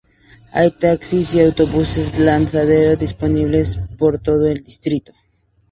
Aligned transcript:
Hay 0.51 0.71
Taxis 0.71 1.35
y 1.35 1.41
autobuses 1.41 2.17
lanzadera 2.17 2.95
disponibles 2.95 3.77
por 3.99 4.17
todo 4.17 4.47
el 4.47 4.63
distrito. 4.63 5.13